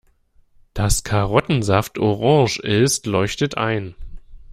[0.73, 3.93] Dass Karottensaft orange ist, leuchtet ein.